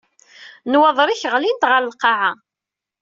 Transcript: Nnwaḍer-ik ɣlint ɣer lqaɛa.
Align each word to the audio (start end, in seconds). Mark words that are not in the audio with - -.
Nnwaḍer-ik 0.65 1.23
ɣlint 1.33 1.67
ɣer 1.71 1.81
lqaɛa. 1.91 2.31